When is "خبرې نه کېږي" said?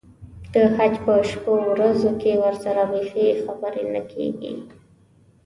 3.43-4.53